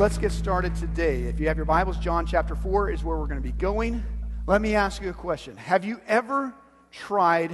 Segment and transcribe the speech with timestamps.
[0.00, 1.24] let's get started today.
[1.24, 4.02] If you have your Bibles, John chapter 4 is where we're going to be going.
[4.46, 6.54] Let me ask you a question Have you ever
[6.90, 7.52] tried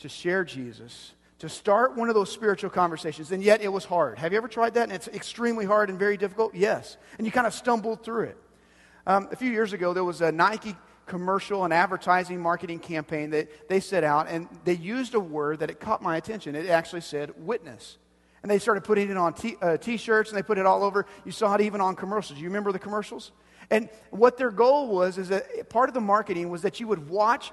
[0.00, 4.18] to share Jesus, to start one of those spiritual conversations, and yet it was hard?
[4.18, 6.54] Have you ever tried that and it's extremely hard and very difficult?
[6.54, 6.98] Yes.
[7.16, 8.36] And you kind of stumbled through it.
[9.06, 10.76] Um, a few years ago, there was a Nike
[11.06, 15.70] commercial and advertising marketing campaign that they set out, and they used a word that
[15.70, 16.54] it caught my attention.
[16.54, 17.96] It actually said witness.
[18.42, 21.06] And they started putting it on t uh, shirts and they put it all over.
[21.24, 22.38] You saw it even on commercials.
[22.38, 23.32] You remember the commercials?
[23.70, 27.08] And what their goal was is that part of the marketing was that you would
[27.08, 27.52] watch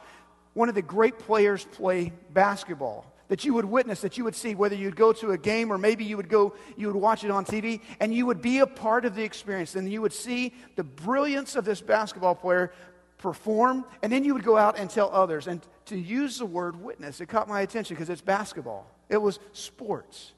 [0.53, 3.05] one of the great players play basketball.
[3.27, 5.77] That you would witness, that you would see, whether you'd go to a game or
[5.77, 8.65] maybe you would go, you would watch it on TV, and you would be a
[8.65, 9.75] part of the experience.
[9.75, 12.71] And you would see the brilliance of this basketball player
[13.17, 15.47] perform, and then you would go out and tell others.
[15.47, 19.39] And to use the word witness, it caught my attention because it's basketball, it was
[19.51, 20.31] sports.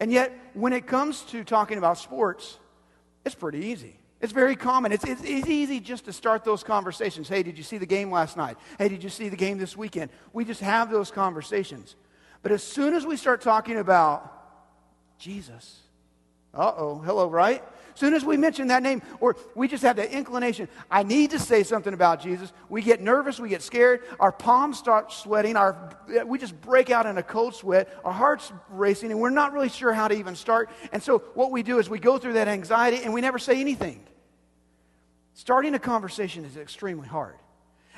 [0.00, 2.58] And yet, when it comes to talking about sports,
[3.24, 4.00] it's pretty easy.
[4.20, 4.92] It's very common.
[4.92, 7.28] It's, it's, it's, easy just to start those conversations.
[7.28, 8.56] Hey, did you see the game last night?
[8.78, 10.10] Hey, did you see the game this weekend?
[10.32, 11.96] We just have those conversations.
[12.42, 14.30] But as soon as we start talking about
[15.18, 15.80] Jesus,
[16.54, 17.62] uh oh, hello, right?
[17.94, 21.38] Soon as we mention that name, or we just have that inclination, I need to
[21.38, 25.96] say something about Jesus, we get nervous, we get scared, our palms start sweating, our,
[26.26, 29.68] we just break out in a cold sweat, our heart's racing, and we're not really
[29.68, 30.70] sure how to even start.
[30.92, 33.60] And so what we do is we go through that anxiety and we never say
[33.60, 34.02] anything.
[35.34, 37.36] Starting a conversation is extremely hard.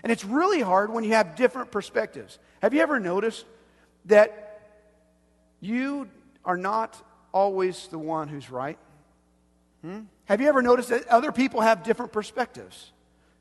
[0.02, 2.38] And it's really hard when you have different perspectives.
[2.60, 3.46] Have you ever noticed
[4.06, 4.60] that
[5.60, 6.08] you
[6.44, 7.00] are not
[7.32, 8.78] always the one who's right?
[9.82, 10.00] Hmm?
[10.26, 12.92] Have you ever noticed that other people have different perspectives?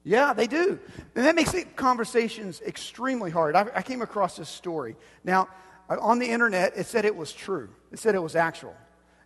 [0.04, 0.80] Yeah, they do.
[1.16, 3.56] And that makes conversations extremely hard.
[3.56, 4.96] I, I came across this story.
[5.24, 5.48] Now,
[5.90, 8.76] on the internet, it said it was true, it said it was actual.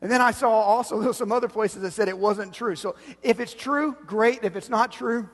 [0.01, 2.75] And then I saw also there some other places that said it wasn't true.
[2.75, 4.43] So if it's true, great.
[4.43, 5.29] If it's not true,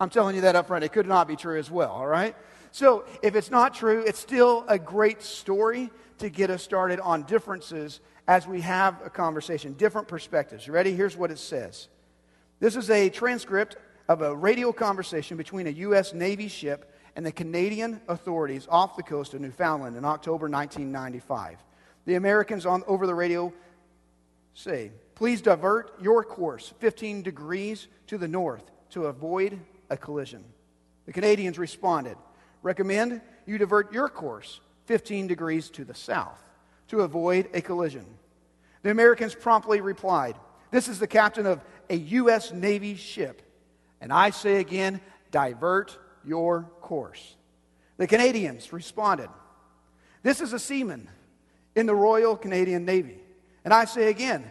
[0.00, 0.84] I'm telling you that up front.
[0.84, 2.34] It could not be true as well, all right?
[2.72, 7.24] So if it's not true, it's still a great story to get us started on
[7.24, 10.66] differences as we have a conversation, different perspectives.
[10.66, 10.94] You ready?
[10.94, 11.88] Here's what it says.
[12.60, 13.76] This is a transcript
[14.08, 16.14] of a radio conversation between a U.S.
[16.14, 21.58] Navy ship and the Canadian authorities off the coast of Newfoundland in October 1995.
[22.06, 23.52] The Americans on, over the radio
[24.54, 29.60] say, Please divert your course 15 degrees to the north to avoid
[29.90, 30.44] a collision.
[31.06, 32.16] The Canadians responded,
[32.62, 36.42] Recommend you divert your course 15 degrees to the south
[36.88, 38.06] to avoid a collision.
[38.82, 40.36] The Americans promptly replied,
[40.70, 42.52] This is the captain of a U.S.
[42.52, 43.42] Navy ship,
[44.00, 45.00] and I say again,
[45.30, 47.36] divert your course.
[47.96, 49.30] The Canadians responded,
[50.22, 51.08] This is a seaman
[51.74, 53.18] in the Royal Canadian Navy,
[53.64, 54.50] and I say again,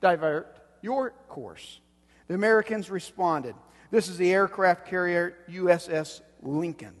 [0.00, 1.80] divert your course.
[2.28, 3.54] The Americans responded,
[3.90, 6.94] This is the aircraft carrier USS Lincoln,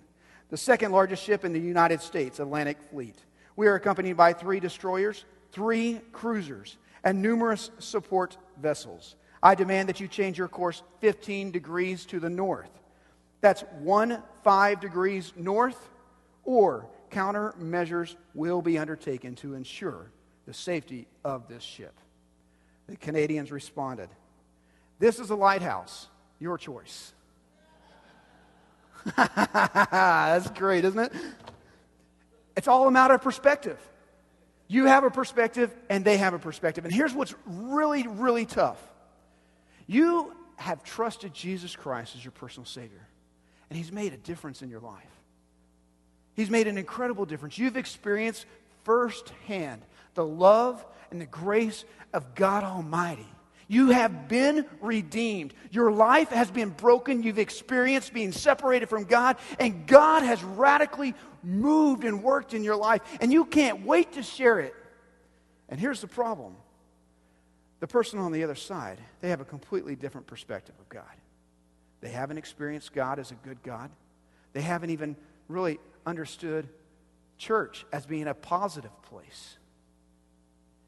[0.50, 3.16] the second largest ship in the United States Atlantic Fleet.
[3.56, 9.16] We are accompanied by three destroyers, three cruisers, and numerous support vessels.
[9.42, 12.70] I demand that you change your course 15 degrees to the north.
[13.40, 15.90] That's one five degrees north,
[16.44, 20.10] or countermeasures will be undertaken to ensure
[20.46, 21.94] the safety of this ship.
[22.86, 24.08] The Canadians responded,
[24.98, 27.12] This is a lighthouse, your choice.
[29.16, 31.12] That's great, isn't it?
[32.56, 33.78] It's all a matter of perspective.
[34.68, 36.84] You have a perspective, and they have a perspective.
[36.84, 38.80] And here's what's really, really tough
[39.86, 43.06] you have trusted Jesus Christ as your personal Savior,
[43.68, 45.02] and He's made a difference in your life.
[46.34, 47.58] He's made an incredible difference.
[47.58, 48.46] You've experienced
[48.84, 49.82] firsthand
[50.14, 53.26] the love and the grace of God Almighty.
[53.68, 55.54] You have been redeemed.
[55.70, 57.22] Your life has been broken.
[57.22, 62.76] You've experienced being separated from God, and God has radically moved and worked in your
[62.76, 64.74] life, and you can't wait to share it.
[65.68, 66.56] And here's the problem
[67.80, 71.04] the person on the other side, they have a completely different perspective of God.
[72.00, 73.90] They haven't experienced God as a good God,
[74.52, 75.16] they haven't even
[75.48, 76.68] really understood
[77.36, 79.58] church as being a positive place.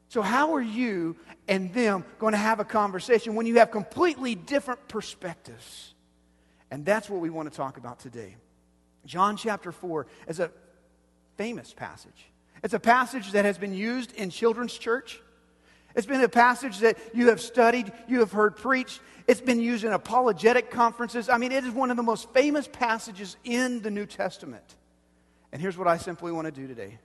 [0.09, 1.15] So, how are you
[1.47, 5.93] and them going to have a conversation when you have completely different perspectives?
[6.71, 8.35] And that's what we want to talk about today.
[9.05, 10.51] John chapter 4 is a
[11.37, 12.25] famous passage.
[12.63, 15.21] It's a passage that has been used in children's church.
[15.95, 18.99] It's been a passage that you have studied, you have heard preached.
[19.27, 21.27] It's been used in apologetic conferences.
[21.27, 24.75] I mean, it is one of the most famous passages in the New Testament.
[25.51, 26.99] And here's what I simply want to do today.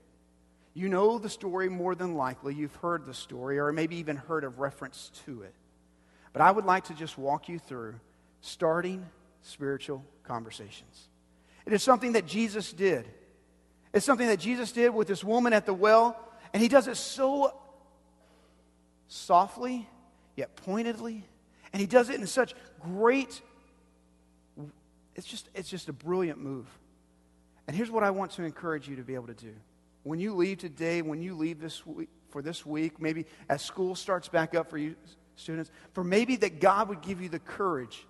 [0.74, 2.54] You know the story more than likely.
[2.54, 5.54] You've heard the story, or maybe even heard of reference to it.
[6.32, 7.94] But I would like to just walk you through
[8.40, 9.06] starting
[9.42, 11.08] spiritual conversations.
[11.66, 13.06] It is something that Jesus did.
[13.92, 16.18] It's something that Jesus did with this woman at the well,
[16.54, 17.54] and he does it so
[19.08, 19.86] softly,
[20.36, 21.24] yet pointedly,
[21.72, 23.42] and he does it in such great
[25.14, 26.66] it's just it's just a brilliant move.
[27.66, 29.54] And here's what I want to encourage you to be able to do.
[30.02, 33.94] When you leave today, when you leave this week, for this week, maybe as school
[33.94, 34.96] starts back up for you
[35.36, 38.06] students, for maybe that God would give you the courage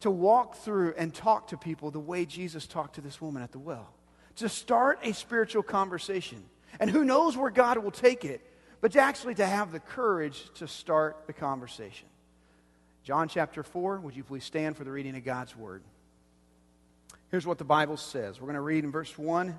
[0.00, 3.52] to walk through and talk to people the way Jesus talked to this woman at
[3.52, 3.88] the well.
[4.36, 6.42] To start a spiritual conversation.
[6.80, 8.40] And who knows where God will take it,
[8.80, 12.08] but to actually to have the courage to start the conversation.
[13.04, 15.82] John chapter 4, would you please stand for the reading of God's word?
[17.30, 18.40] Here's what the Bible says.
[18.40, 19.58] We're going to read in verse 1.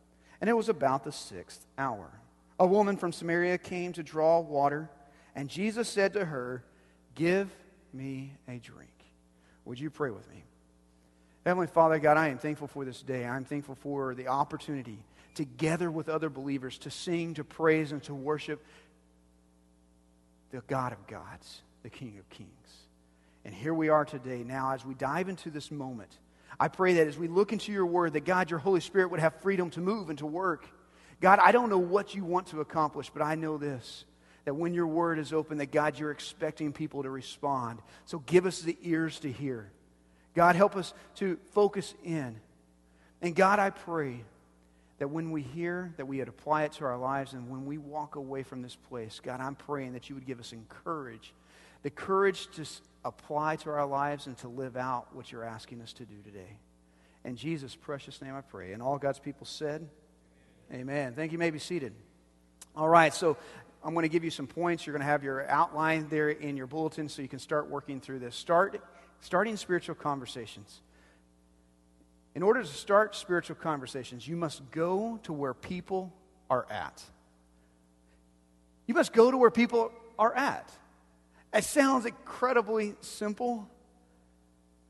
[0.41, 2.09] And it was about the sixth hour.
[2.59, 4.89] A woman from Samaria came to draw water,
[5.35, 6.63] and Jesus said to her,
[7.15, 7.49] Give
[7.93, 8.89] me a drink.
[9.65, 10.43] Would you pray with me?
[11.45, 13.25] Heavenly Father, God, I am thankful for this day.
[13.25, 14.99] I'm thankful for the opportunity
[15.33, 18.63] together with other believers to sing, to praise, and to worship
[20.51, 22.49] the God of gods, the King of kings.
[23.43, 26.11] And here we are today now as we dive into this moment.
[26.61, 29.19] I pray that as we look into your word, that God, your Holy Spirit would
[29.19, 30.69] have freedom to move and to work.
[31.19, 34.05] God, I don't know what you want to accomplish, but I know this
[34.45, 37.79] that when your word is open, that God, you're expecting people to respond.
[38.05, 39.71] So give us the ears to hear.
[40.35, 42.39] God, help us to focus in.
[43.23, 44.23] And God, I pray
[44.99, 47.79] that when we hear, that we would apply it to our lives, and when we
[47.79, 51.33] walk away from this place, God, I'm praying that you would give us courage,
[51.81, 52.65] the courage to
[53.03, 56.57] apply to our lives and to live out what you're asking us to do today.
[57.23, 58.73] In Jesus' precious name I pray.
[58.73, 59.87] And all God's people said,
[60.73, 61.13] Amen.
[61.13, 61.35] Thank you.
[61.35, 61.93] you may be seated.
[62.75, 63.35] All right, so
[63.83, 64.85] I'm going to give you some points.
[64.85, 67.99] You're going to have your outline there in your bulletin so you can start working
[67.99, 68.35] through this.
[68.35, 68.81] Start
[69.19, 70.81] starting spiritual conversations.
[72.33, 76.13] In order to start spiritual conversations, you must go to where people
[76.49, 77.03] are at.
[78.87, 80.71] You must go to where people are at.
[81.53, 83.67] It sounds incredibly simple,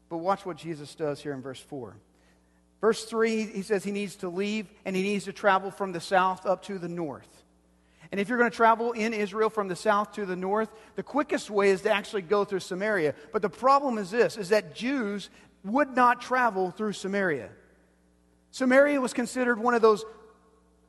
[0.10, 1.96] but watch what Jesus does here in verse 4.
[2.82, 6.00] Verse 3, he says he needs to leave and he needs to travel from the
[6.00, 7.30] south up to the north.
[8.12, 11.04] And if you're going to travel in Israel from the south to the north, the
[11.04, 13.16] quickest way is to actually go through Samaria.
[13.32, 15.30] But the problem is this is that Jews
[15.64, 17.50] would not travel through Samaria.
[18.52, 20.04] Samaria was considered one of those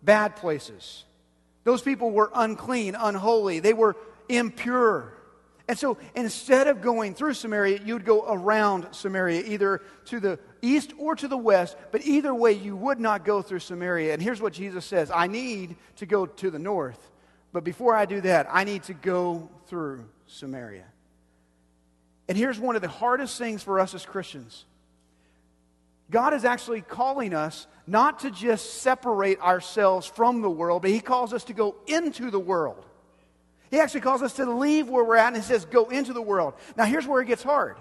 [0.02, 1.04] bad places.
[1.64, 3.96] Those people were unclean, unholy, they were
[4.28, 5.14] impure.
[5.72, 10.92] And so instead of going through Samaria, you'd go around Samaria, either to the east
[10.98, 14.12] or to the west, but either way, you would not go through Samaria.
[14.12, 17.10] And here's what Jesus says I need to go to the north,
[17.54, 20.84] but before I do that, I need to go through Samaria.
[22.28, 24.66] And here's one of the hardest things for us as Christians
[26.10, 31.00] God is actually calling us not to just separate ourselves from the world, but He
[31.00, 32.84] calls us to go into the world.
[33.72, 36.20] He actually calls us to leave where we're at and he says, go into the
[36.20, 36.52] world.
[36.76, 37.78] Now, here's where it gets hard.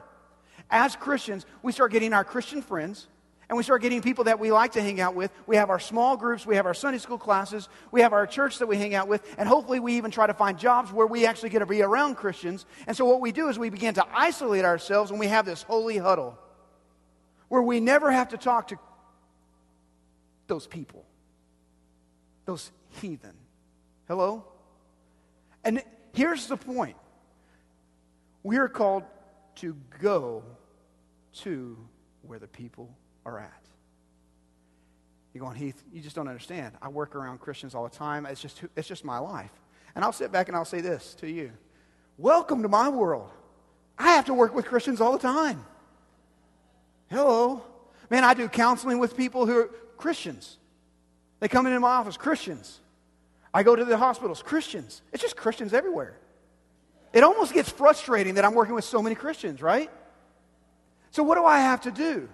[0.69, 3.07] As Christians, we start getting our Christian friends
[3.49, 5.31] and we start getting people that we like to hang out with.
[5.47, 8.59] We have our small groups, we have our Sunday school classes, we have our church
[8.59, 11.25] that we hang out with, and hopefully we even try to find jobs where we
[11.25, 12.65] actually get to be around Christians.
[12.87, 15.61] And so what we do is we begin to isolate ourselves and we have this
[15.61, 16.39] holy huddle
[17.49, 18.79] where we never have to talk to
[20.47, 21.03] those people,
[22.45, 22.71] those
[23.01, 23.35] heathen.
[24.07, 24.45] Hello?
[25.63, 26.95] And here's the point
[28.43, 29.03] we are called
[29.55, 30.43] to go
[31.33, 31.77] to
[32.23, 33.61] where the people are at.
[35.33, 36.73] You're going, Heath, you just don't understand.
[36.81, 38.25] I work around Christians all the time.
[38.25, 39.51] It's just, it's just my life.
[39.95, 41.51] And I'll sit back and I'll say this to you
[42.17, 43.31] Welcome to my world.
[43.97, 45.65] I have to work with Christians all the time.
[47.09, 47.63] Hello.
[48.09, 50.57] Man, I do counseling with people who are Christians.
[51.39, 52.80] They come into my office, Christians.
[53.53, 55.01] I go to the hospitals, Christians.
[55.11, 56.17] It's just Christians everywhere.
[57.13, 59.91] It almost gets frustrating that I'm working with so many Christians, right?
[61.11, 62.29] So, what do I have to do?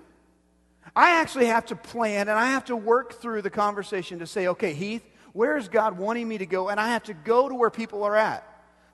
[0.95, 4.47] I actually have to plan and I have to work through the conversation to say,
[4.47, 6.69] okay, Heath, where is God wanting me to go?
[6.69, 8.43] And I have to go to where people are at.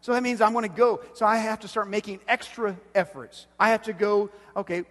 [0.01, 1.01] So that means I'm going to go.
[1.13, 3.47] So I have to start making extra efforts.
[3.57, 4.83] I have to go, okay,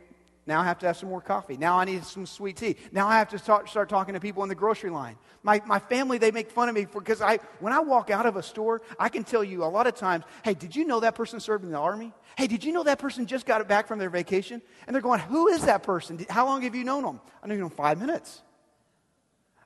[0.46, 1.56] now I have to have some more coffee.
[1.56, 2.76] Now I need some sweet tea.
[2.90, 5.16] Now I have to start, start talking to people in the grocery line.
[5.44, 8.36] My, my family, they make fun of me because I, when I walk out of
[8.36, 11.14] a store, I can tell you a lot of times, hey, did you know that
[11.14, 12.12] person served in the army?
[12.36, 14.60] Hey, did you know that person just got back from their vacation?
[14.86, 16.24] And they're going, who is that person?
[16.28, 17.20] How long have you known them?
[17.42, 18.42] I know you know five minutes.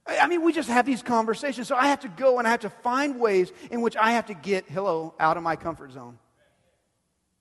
[0.06, 1.68] I mean, we just have these conversations.
[1.68, 4.26] So I have to go and I have to find ways in which I have
[4.26, 6.18] to get, hello, out of my comfort zone.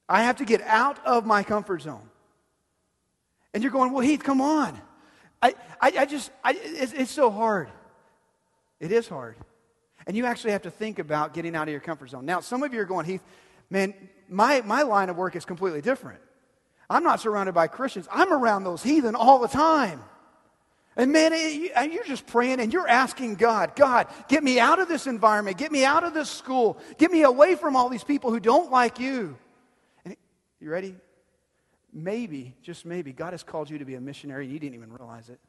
[0.07, 2.09] I have to get out of my comfort zone.
[3.55, 4.77] And you're going, well, Heath, come on.
[5.41, 7.69] I, I, I just, I, it's, it's so hard.
[8.81, 9.37] It is hard.
[10.05, 12.25] And you actually have to think about getting out of your comfort zone.
[12.25, 13.23] Now, some of you are going, Heath,
[13.69, 13.93] man,
[14.27, 16.19] my, my line of work is completely different.
[16.89, 20.03] I'm not surrounded by Christians, I'm around those heathen all the time.
[20.97, 21.31] And man,
[21.91, 25.71] you're just praying and you're asking God, God, get me out of this environment, get
[25.71, 28.99] me out of this school, get me away from all these people who don't like
[28.99, 29.37] you.
[30.03, 30.17] And
[30.59, 30.95] you ready?
[31.95, 34.91] Maybe, just maybe, God has called you to be a missionary and you didn't even
[34.91, 35.39] realize it.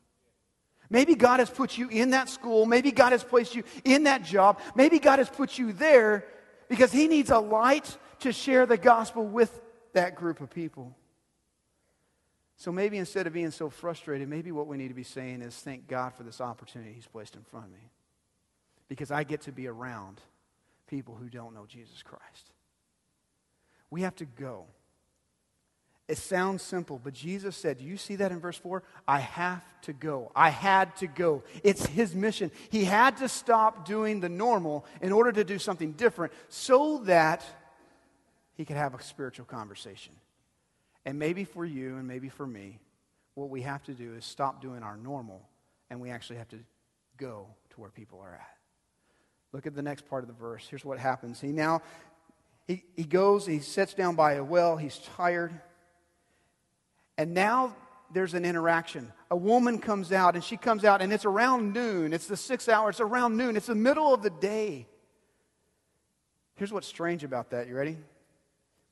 [0.89, 2.65] Maybe God has put you in that school.
[2.65, 4.61] Maybe God has placed you in that job.
[4.77, 6.25] Maybe God has put you there
[6.69, 9.61] because He needs a light to share the gospel with
[9.95, 10.95] that group of people.
[12.57, 15.57] So maybe instead of being so frustrated, maybe what we need to be saying is
[15.57, 17.91] thank God for this opportunity He's placed in front of me.
[18.89, 20.21] Because I get to be around
[20.87, 22.53] people who don't know Jesus Christ.
[23.91, 24.67] We have to go.
[26.09, 28.83] It sounds simple, but Jesus said, Do you see that in verse 4?
[29.09, 30.31] I have to go.
[30.37, 31.43] I had to go.
[31.65, 32.53] It's his mission.
[32.71, 37.45] He had to stop doing the normal in order to do something different so that
[38.55, 40.13] he could have a spiritual conversation.
[41.05, 42.79] And maybe for you and maybe for me,
[43.35, 45.43] what we have to do is stop doing our normal
[45.91, 46.59] and we actually have to
[47.17, 48.57] go to where people are at.
[49.53, 50.67] Look at the next part of the verse.
[50.69, 51.41] Here's what happens.
[51.41, 51.83] He now
[52.67, 55.53] he, he goes, he sits down by a well, he's tired.
[57.19, 57.75] And now
[58.13, 59.13] there's an interaction.
[59.31, 62.13] A woman comes out, and she comes out, and it's around noon.
[62.13, 62.91] It's the six hour.
[62.91, 63.57] It's around noon.
[63.57, 64.87] It's the middle of the day.
[66.55, 67.69] Here's what's strange about that.
[67.69, 67.99] You ready?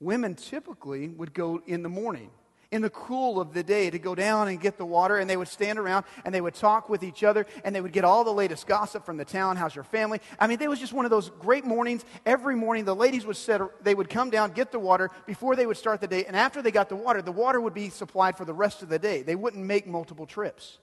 [0.01, 2.31] Women typically would go in the morning
[2.75, 5.37] in the cool of the day to go down and get the water, and they
[5.37, 8.25] would stand around and they would talk with each other, and they would get all
[8.25, 9.57] the latest gossip from the town.
[9.57, 10.21] How's your family?
[10.41, 12.05] I mean, it was just one of those great mornings.
[12.27, 15.67] Every morning, the ladies would set, they would come down, get the water before they
[15.67, 18.37] would start the day, and after they got the water, the water would be supplied
[18.37, 19.23] for the rest of the day.
[19.23, 20.79] They wouldn't make multiple trips.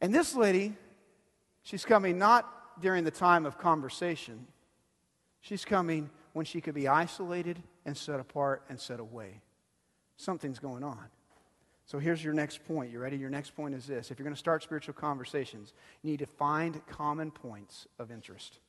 [0.00, 0.74] And this lady,
[1.62, 4.48] she's coming not during the time of conversation.
[5.40, 9.40] She's coming when she could be isolated and set apart and set away
[10.22, 11.04] something's going on.
[11.86, 12.90] So here's your next point.
[12.90, 13.16] You ready?
[13.16, 14.10] Your next point is this.
[14.10, 18.60] If you're going to start spiritual conversations, you need to find common points of interest.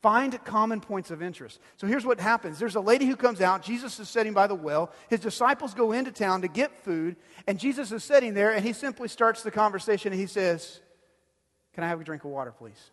[0.00, 1.58] Find common points of interest.
[1.76, 3.62] So here's what happens there's a lady who comes out.
[3.62, 4.92] Jesus is sitting by the well.
[5.08, 7.16] His disciples go into town to get food,
[7.46, 10.80] and Jesus is sitting there, and he simply starts the conversation, and he says,
[11.74, 12.90] Can I have a drink of water, please?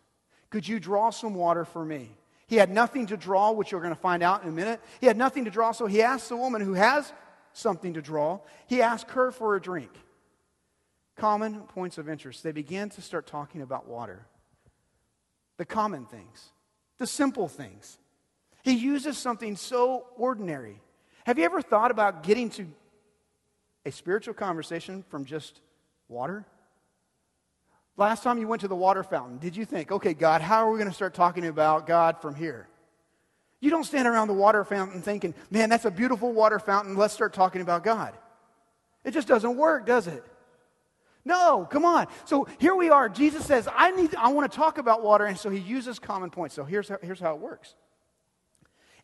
[0.50, 2.10] Could you draw some water for me?
[2.48, 4.80] He had nothing to draw, which you're going to find out in a minute.
[5.00, 7.12] He had nothing to draw, so he asks the woman who has
[7.56, 8.40] something to draw.
[8.66, 9.90] He asked her for a drink.
[11.16, 12.42] Common points of interest.
[12.42, 14.26] They began to start talking about water.
[15.56, 16.50] The common things,
[16.98, 17.98] the simple things.
[18.62, 20.80] He uses something so ordinary.
[21.24, 22.66] Have you ever thought about getting to
[23.86, 25.60] a spiritual conversation from just
[26.08, 26.44] water?
[27.96, 30.70] Last time you went to the water fountain, did you think, okay, God, how are
[30.70, 32.68] we going to start talking about God from here?
[33.60, 36.96] You don't stand around the water fountain thinking, man, that's a beautiful water fountain.
[36.96, 38.14] Let's start talking about God.
[39.04, 40.24] It just doesn't work, does it?
[41.24, 42.06] No, come on.
[42.24, 43.08] So here we are.
[43.08, 45.24] Jesus says, I, need, I want to talk about water.
[45.24, 46.54] And so he uses common points.
[46.54, 47.74] So here's how, here's how it works.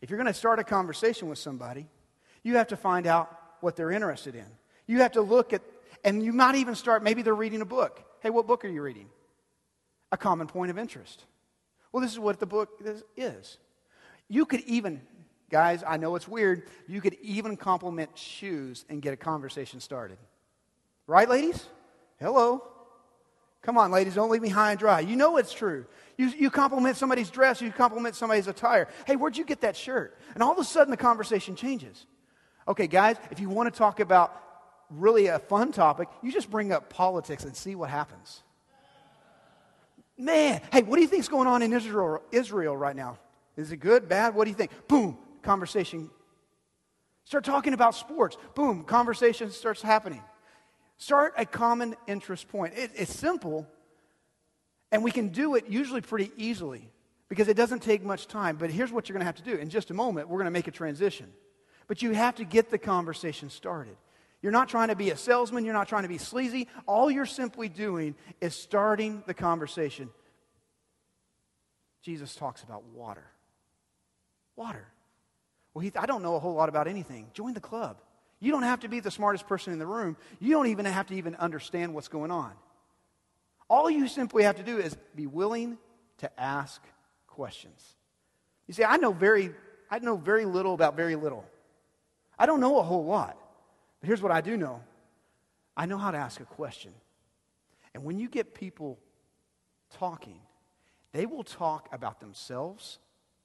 [0.00, 1.88] If you're going to start a conversation with somebody,
[2.42, 4.47] you have to find out what they're interested in.
[4.87, 5.62] You have to look at,
[6.04, 8.04] and you might even start, maybe they're reading a book.
[8.21, 9.09] Hey, what book are you reading?
[10.12, 11.25] A common point of interest.
[11.90, 12.80] Well, this is what the book
[13.16, 13.59] is.
[14.32, 15.02] You could even,
[15.50, 20.16] guys, I know it's weird, you could even compliment shoes and get a conversation started.
[21.06, 21.66] Right, ladies?
[22.18, 22.66] Hello.
[23.60, 25.00] Come on, ladies, don't leave me high and dry.
[25.00, 25.84] You know it's true.
[26.16, 28.88] You, you compliment somebody's dress, you compliment somebody's attire.
[29.06, 30.18] Hey, where'd you get that shirt?
[30.32, 32.06] And all of a sudden the conversation changes.
[32.66, 34.34] Okay, guys, if you want to talk about
[34.88, 38.42] really a fun topic, you just bring up politics and see what happens.
[40.16, 43.18] Man, hey, what do you think's going on in Israel, Israel right now?
[43.56, 44.35] Is it good, bad?
[44.35, 44.71] What do you think?
[44.88, 46.11] Boom, conversation.
[47.25, 48.37] Start talking about sports.
[48.54, 50.23] Boom, conversation starts happening.
[50.97, 52.75] Start a common interest point.
[52.76, 53.66] It, it's simple,
[54.90, 56.88] and we can do it usually pretty easily
[57.28, 58.56] because it doesn't take much time.
[58.56, 59.56] But here's what you're going to have to do.
[59.56, 61.32] In just a moment, we're going to make a transition.
[61.87, 63.97] But you have to get the conversation started.
[64.42, 66.68] You're not trying to be a salesman, you're not trying to be sleazy.
[66.87, 70.11] All you're simply doing is starting the conversation.
[72.02, 73.25] Jesus talks about water.
[74.56, 74.87] Water.
[75.75, 77.30] Well, I don't know a whole lot about anything.
[77.32, 77.97] Join the club.
[78.40, 80.16] You don't have to be the smartest person in the room.
[80.40, 82.52] You don't even have to even understand what's going on.
[83.71, 85.78] All you simply have to do is be willing
[86.18, 86.82] to ask
[87.26, 87.97] questions.
[88.66, 89.52] You see, I know very,
[89.90, 91.44] I know very little about very little.
[92.38, 93.37] I don't know a whole lot.
[94.00, 94.82] But here's what I do know.
[95.76, 96.92] I know how to ask a question.
[97.94, 98.99] And when you get people
[99.99, 100.40] talking,
[101.12, 102.99] they will talk about themselves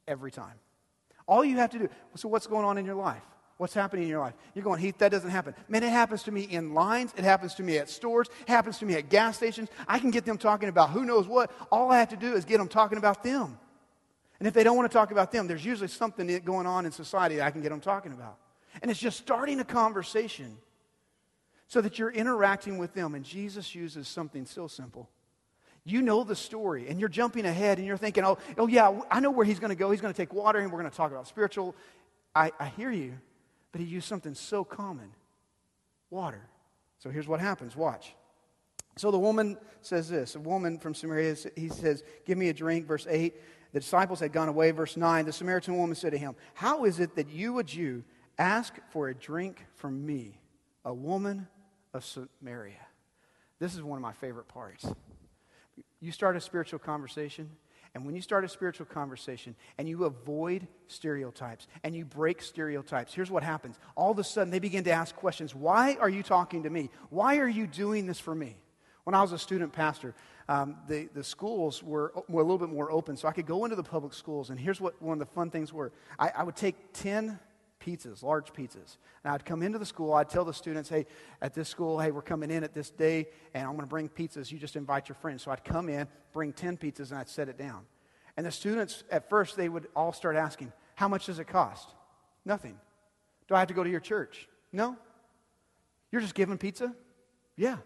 [0.08, 0.56] every time.
[1.28, 3.22] All you have to do, so what's going on in your life?
[3.58, 4.36] What's happening in your life?
[4.54, 5.56] You're going, Heath, that doesn't happen.
[5.68, 7.14] Man, it happens to me in lines.
[7.18, 8.28] It happens to me at stores.
[8.42, 9.70] It happens to me at gas stations.
[9.88, 11.52] I can get them talking about who knows what.
[11.72, 13.58] All I have to do is get them talking about them.
[14.40, 16.92] And if they don't want to talk about them, there's usually something going on in
[16.92, 18.38] society that I can get them talking about.
[18.82, 20.58] And it's just starting a conversation
[21.68, 23.16] so that you're interacting with them.
[23.16, 25.10] And Jesus uses something so simple.
[25.88, 29.22] You know the story, and you're jumping ahead, and you're thinking, oh, oh yeah, I
[29.22, 29.90] know where he's going to go.
[29.90, 31.76] He's going to take water, and we're going to talk about spiritual.
[32.36, 33.14] I, I hear you.
[33.72, 35.12] But he used something so common
[36.10, 36.42] water.
[37.00, 37.76] So here's what happens.
[37.76, 38.16] Watch.
[38.98, 42.86] So the woman says this a woman from Samaria, he says, Give me a drink.
[42.86, 43.34] Verse 8.
[43.72, 44.72] The disciples had gone away.
[44.72, 45.26] Verse 9.
[45.26, 48.04] The Samaritan woman said to him, How is it that you, a Jew,
[48.38, 50.40] ask for a drink from me,
[50.84, 51.48] a woman
[51.94, 52.74] of Samaria?
[53.60, 54.86] This is one of my favorite parts.
[56.00, 57.50] You start a spiritual conversation,
[57.96, 63.14] and when you start a spiritual conversation and you avoid stereotypes and you break stereotypes,
[63.14, 63.80] here's what happens.
[63.96, 66.90] All of a sudden, they begin to ask questions Why are you talking to me?
[67.10, 68.58] Why are you doing this for me?
[69.04, 70.14] When I was a student pastor,
[70.50, 73.64] um, the, the schools were, were a little bit more open, so I could go
[73.64, 74.50] into the public schools.
[74.50, 77.40] And here's what one of the fun things were I, I would take 10
[77.88, 78.98] pizzas, large pizzas.
[79.24, 81.06] And I'd come into the school, I'd tell the students, hey,
[81.42, 84.10] at this school, hey, we're coming in at this day, and I'm going to bring
[84.10, 84.52] pizzas.
[84.52, 85.44] You just invite your friends.
[85.44, 87.86] So I'd come in, bring 10 pizzas, and I'd set it down.
[88.36, 91.90] And the students, at first, they would all start asking, how much does it cost?
[92.44, 92.78] Nothing.
[93.48, 94.50] Do I have to go to your church?
[94.74, 94.98] No.
[96.12, 96.94] You're just giving pizza?
[97.56, 97.78] Yeah.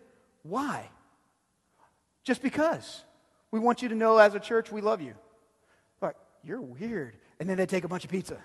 [0.43, 0.89] Why?
[2.23, 3.03] Just because.
[3.51, 5.13] We want you to know as a church we love you.
[6.01, 7.17] Like, you're weird.
[7.39, 8.37] And then they take a bunch of pizza.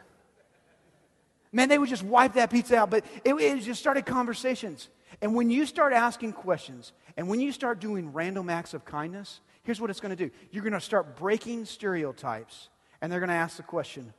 [1.53, 4.89] Man, they would just wipe that pizza out, but it, it just started conversations.
[5.21, 9.41] And when you start asking questions and when you start doing random acts of kindness,
[9.63, 12.69] here's what it's going to do you're going to start breaking stereotypes,
[13.01, 14.13] and they're going to ask the question,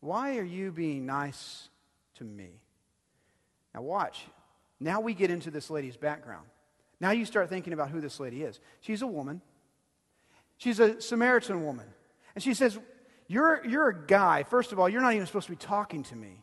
[0.00, 1.68] Why are you being nice
[2.16, 2.50] to me?
[3.74, 4.24] Now, watch.
[4.78, 6.46] Now we get into this lady's background.
[7.00, 8.60] Now you start thinking about who this lady is.
[8.80, 9.42] She's a woman,
[10.56, 11.86] she's a Samaritan woman.
[12.34, 12.78] And she says,
[13.30, 14.42] you're, you're a guy.
[14.42, 16.42] First of all, you're not even supposed to be talking to me.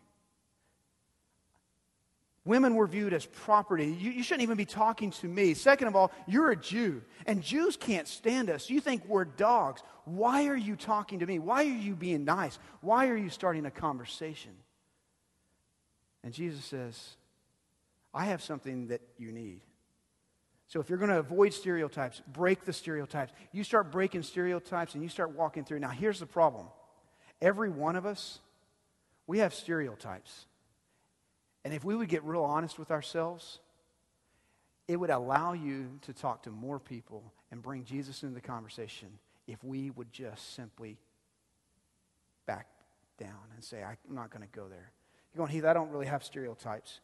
[2.47, 3.87] Women were viewed as property.
[3.87, 5.53] You, you, shouldn't even be talking to me.
[5.53, 8.69] Second of all, you're a Jew, and Jews can't stand us.
[8.69, 9.83] You think we're dogs.
[10.05, 11.39] Why are you talking to me?
[11.39, 12.57] Why are you being nice?
[12.79, 14.53] Why are you starting a conversation?
[16.23, 17.17] And Jesus says,
[18.13, 19.59] I have something that you need.
[20.69, 23.33] So if you're going to avoid stereotypes, break the stereotypes.
[23.51, 25.79] You start breaking stereotypes and you start walking through.
[25.79, 26.67] Now, here's the problem
[27.41, 28.39] every one of us,
[29.27, 30.45] we have stereotypes.
[31.67, 33.59] And if we would get real honest with ourselves,
[34.87, 39.09] it would allow you to talk to more people and bring Jesus into the conversation
[39.47, 40.95] if we would just simply
[42.45, 42.67] back
[43.19, 44.93] down and say, I'm not going to go there.
[45.33, 47.01] You're going, Heath, I don't really have stereotypes.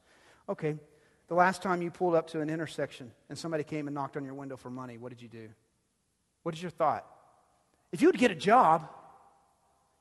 [0.48, 0.78] Okay,
[1.28, 4.24] the last time you pulled up to an intersection and somebody came and knocked on
[4.24, 5.50] your window for money, what did you do?
[6.44, 7.06] What is your thought?
[7.92, 8.88] If you would get a job,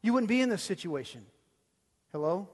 [0.02, 1.26] you wouldn't be in this situation.
[2.12, 2.48] Hello?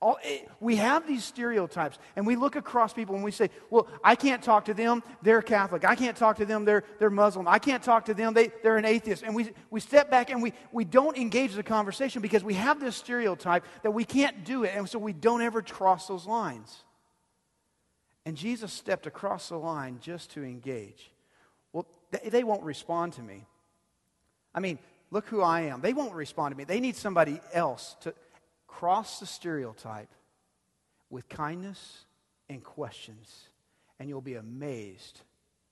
[0.00, 3.88] All, eh, we have these stereotypes, and we look across people and we say, Well,
[4.04, 5.84] I can't talk to them, they're Catholic.
[5.84, 7.48] I can't talk to them, they're, they're Muslim.
[7.48, 9.22] I can't talk to them, they, they're an atheist.
[9.22, 12.80] And we, we step back and we, we don't engage the conversation because we have
[12.80, 16.84] this stereotype that we can't do it, and so we don't ever cross those lines.
[18.26, 21.10] And Jesus stepped across the line just to engage.
[21.72, 23.46] Well, they, they won't respond to me.
[24.54, 24.78] I mean,
[25.10, 25.80] look who I am.
[25.80, 26.64] They won't respond to me.
[26.64, 28.14] They need somebody else to
[28.78, 30.12] cross the stereotype
[31.08, 32.04] with kindness
[32.50, 33.48] and questions,
[33.98, 35.22] and you'll be amazed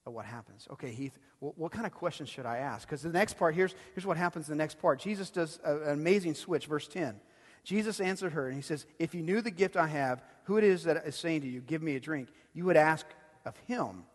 [0.07, 0.67] at what happens.
[0.73, 2.87] Okay, Heath, what, what kind of questions should I ask?
[2.87, 4.99] Because the next part, here's, here's what happens in the next part.
[4.99, 7.19] Jesus does a, an amazing switch, verse 10.
[7.63, 10.63] Jesus answered her, and he says, If you knew the gift I have, who it
[10.63, 13.05] is that is saying to you, Give me a drink, you would ask
[13.45, 14.05] of him,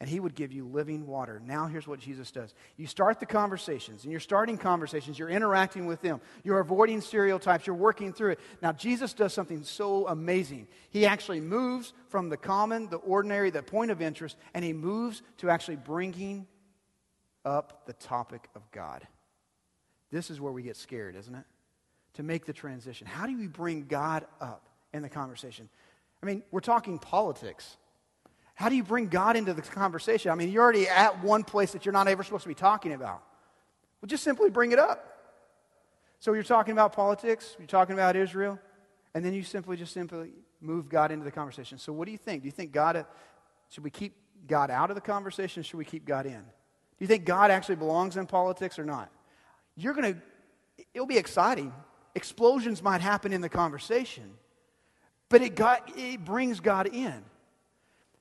[0.00, 1.42] and he would give you living water.
[1.44, 5.86] Now, here's what Jesus does you start the conversations, and you're starting conversations, you're interacting
[5.86, 8.40] with them, you're avoiding stereotypes, you're working through it.
[8.62, 10.66] Now, Jesus does something so amazing.
[10.88, 15.22] He actually moves from the common, the ordinary, the point of interest, and he moves
[15.38, 16.46] to actually bringing
[17.44, 19.06] up the topic of God.
[20.10, 21.44] This is where we get scared, isn't it?
[22.14, 23.06] To make the transition.
[23.06, 25.68] How do we bring God up in the conversation?
[26.22, 27.76] I mean, we're talking politics.
[28.60, 30.30] How do you bring God into the conversation?
[30.30, 32.92] I mean, you're already at one place that you're not ever supposed to be talking
[32.92, 33.22] about.
[34.02, 35.02] Well, just simply bring it up.
[36.18, 38.58] So you're talking about politics, you're talking about Israel,
[39.14, 41.78] and then you simply just simply move God into the conversation.
[41.78, 42.42] So what do you think?
[42.42, 43.04] Do you think God, uh,
[43.70, 44.14] should we keep
[44.46, 45.62] God out of the conversation?
[45.62, 46.32] should we keep God in?
[46.32, 49.10] Do you think God actually belongs in politics or not?
[49.74, 50.20] You're going to,
[50.92, 51.72] it'll be exciting.
[52.14, 54.34] Explosions might happen in the conversation,
[55.30, 57.24] but it, got, it brings God in.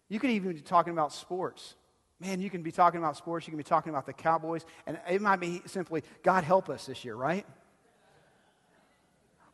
[0.10, 1.76] You could even be talking about sports.
[2.20, 3.48] Man, you can be talking about sports.
[3.48, 4.66] You can be talking about the Cowboys.
[4.86, 7.46] And it might be simply, God help us this year, right?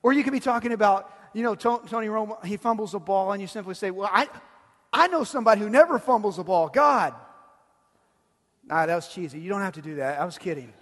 [0.01, 3.41] Or you could be talking about, you know, Tony Romo, he fumbles a ball, and
[3.41, 4.27] you simply say, Well, I,
[4.93, 6.69] I know somebody who never fumbles a ball.
[6.69, 7.13] God.
[8.67, 9.39] Nah, that was cheesy.
[9.39, 10.19] You don't have to do that.
[10.19, 10.73] I was kidding.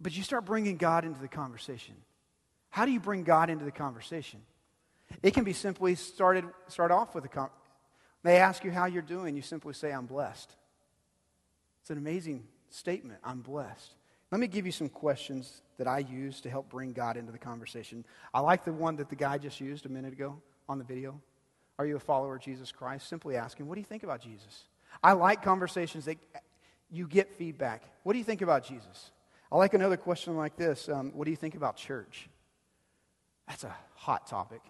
[0.00, 1.94] but you start bringing God into the conversation.
[2.70, 4.40] How do you bring God into the conversation?
[5.22, 7.50] It can be simply started, start off with a com-
[8.22, 9.36] they ask you how you're doing.
[9.36, 10.54] You simply say, I'm blessed.
[11.80, 13.20] It's an amazing statement.
[13.24, 13.94] I'm blessed.
[14.30, 17.38] Let me give you some questions that I use to help bring God into the
[17.38, 18.04] conversation.
[18.34, 21.20] I like the one that the guy just used a minute ago on the video.
[21.78, 23.08] Are you a follower of Jesus Christ?
[23.08, 24.64] Simply asking, What do you think about Jesus?
[25.02, 26.18] I like conversations that
[26.90, 27.82] you get feedback.
[28.02, 29.12] What do you think about Jesus?
[29.50, 32.28] I like another question like this um, What do you think about church?
[33.46, 34.60] That's a hot topic.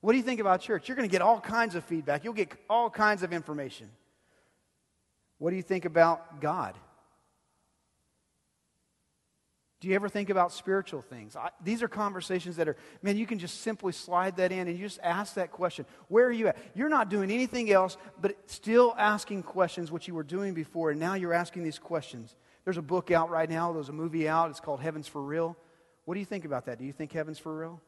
[0.00, 0.88] What do you think about church?
[0.88, 3.88] You're going to get all kinds of feedback, you'll get all kinds of information.
[5.38, 6.74] What do you think about God?
[9.80, 11.36] Do you ever think about spiritual things?
[11.36, 14.78] I, these are conversations that are, man, you can just simply slide that in and
[14.78, 15.84] you just ask that question.
[16.08, 16.56] Where are you at?
[16.74, 20.98] You're not doing anything else but still asking questions, which you were doing before, and
[20.98, 22.34] now you're asking these questions.
[22.64, 25.56] There's a book out right now, there's a movie out, it's called Heaven's for Real.
[26.06, 26.78] What do you think about that?
[26.78, 27.80] Do you think heaven's for real?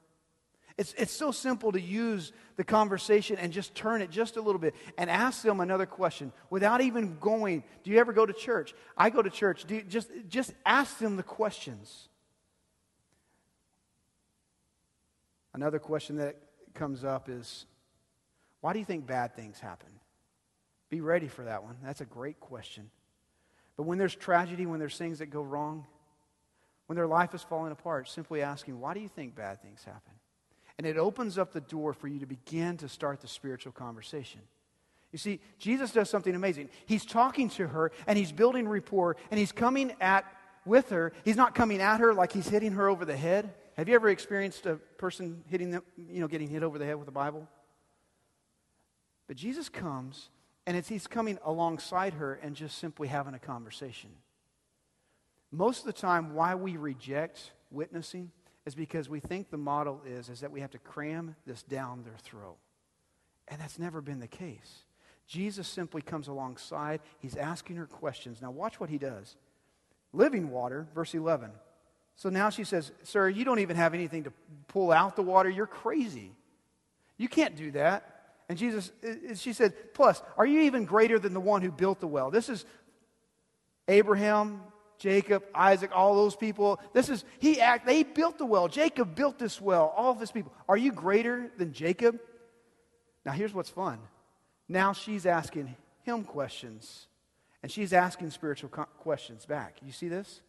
[0.79, 4.61] It's, it's so simple to use the conversation and just turn it just a little
[4.61, 7.65] bit and ask them another question without even going.
[7.83, 8.75] Do you ever go to church?
[8.97, 9.65] I go to church.
[9.65, 12.09] Do just, just ask them the questions.
[15.53, 16.37] Another question that
[16.75, 17.67] comes up is
[18.61, 19.89] why do you think bad things happen?
[20.91, 21.77] Be ready for that one.
[21.83, 22.91] That's a great question.
[23.77, 25.87] But when there's tragedy, when there's things that go wrong,
[26.87, 30.18] when their life is falling apart, simply asking, why do you think bad things happen?
[30.79, 34.41] And it opens up the door for you to begin to start the spiritual conversation.
[35.13, 36.69] You see, Jesus does something amazing.
[36.87, 40.25] He's talking to her and he's building rapport and he's coming at
[40.65, 41.13] with her.
[41.25, 43.53] He's not coming at her like he's hitting her over the head.
[43.77, 46.97] Have you ever experienced a person hitting them, you know, getting hit over the head
[46.97, 47.49] with the Bible?
[49.27, 50.29] But Jesus comes
[50.67, 54.11] and he's coming alongside her and just simply having a conversation.
[55.51, 58.31] Most of the time, why we reject witnessing
[58.69, 62.05] is because we think the model is, is that we have to cram this down
[62.05, 62.59] their throat.
[63.49, 64.85] And that's never been the case.
[65.27, 67.01] Jesus simply comes alongside.
[67.19, 68.43] He's asking her questions.
[68.43, 69.37] Now, watch what he does.
[70.13, 71.51] Living water, verse 11.
[72.15, 74.33] So now she says, Sir, you don't even have anything to
[74.69, 75.49] pull out the water.
[75.49, 76.33] You're crazy.
[77.17, 78.35] You can't do that.
[78.51, 78.93] And Jesus,
[79.37, 82.31] she said, Plus, are you even greater than the one who built the well?
[82.31, 82.67] This is
[83.89, 84.61] Abraham,
[84.99, 86.81] Jacob, Isaac, all those people.
[86.93, 88.69] This is, he act, they built the well.
[88.69, 90.53] Jacob built this well, all of his people.
[90.69, 92.19] Are you greater than Jacob?
[93.25, 93.99] Now, here's what's fun.
[94.69, 97.07] Now she's asking him questions,
[97.63, 99.77] and she's asking spiritual questions back.
[99.85, 100.41] You see this?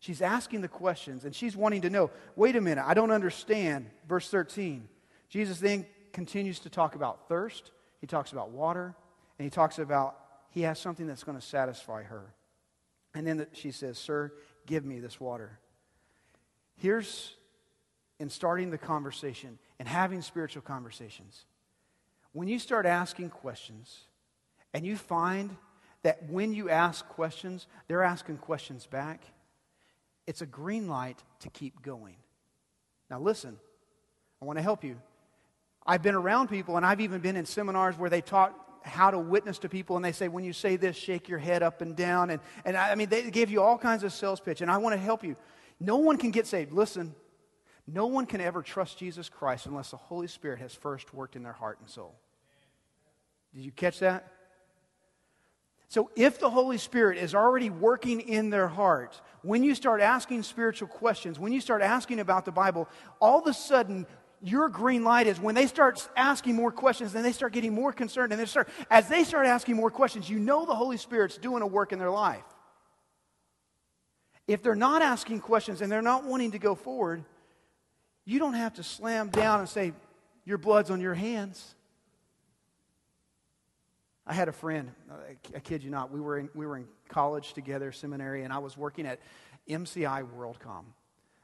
[0.00, 3.90] She's asking the questions, and she's wanting to know wait a minute, I don't understand.
[4.06, 4.88] Verse 13.
[5.30, 8.94] Jesus then continues to talk about thirst, he talks about water,
[9.38, 10.16] and he talks about
[10.50, 12.34] he has something that's going to satisfy her.
[13.14, 14.32] And then she says, Sir,
[14.66, 15.58] give me this water.
[16.76, 17.34] Here's
[18.18, 21.44] in starting the conversation and having spiritual conversations.
[22.32, 24.00] When you start asking questions
[24.72, 25.56] and you find
[26.02, 29.22] that when you ask questions, they're asking questions back,
[30.26, 32.16] it's a green light to keep going.
[33.10, 33.56] Now, listen,
[34.40, 34.96] I want to help you.
[35.86, 39.18] I've been around people, and I've even been in seminars where they taught how to
[39.18, 41.96] witness to people, and they say, when you say this, shake your head up and
[41.96, 42.30] down.
[42.30, 44.76] And, and I, I mean, they give you all kinds of sales pitch, and I
[44.76, 45.36] want to help you.
[45.80, 46.72] No one can get saved.
[46.72, 47.14] Listen,
[47.86, 51.42] no one can ever trust Jesus Christ unless the Holy Spirit has first worked in
[51.42, 52.14] their heart and soul.
[53.54, 54.30] Did you catch that?
[55.88, 60.42] So, if the Holy Spirit is already working in their heart, when you start asking
[60.42, 62.88] spiritual questions, when you start asking about the Bible,
[63.20, 64.06] all of a sudden
[64.44, 67.94] your green light is when they start asking more questions, then they start getting more
[67.94, 68.30] concerned.
[68.30, 71.62] And they start, as they start asking more questions, you know the Holy Spirit's doing
[71.62, 72.44] a work in their life.
[74.46, 77.24] If they're not asking questions and they're not wanting to go forward,
[78.26, 79.94] you don't have to slam down and say,
[80.44, 81.74] Your blood's on your hands.
[84.26, 84.90] I had a friend,
[85.54, 88.58] I kid you not, we were in, we were in college together, seminary, and I
[88.58, 89.20] was working at
[89.68, 90.84] MCI WorldCom.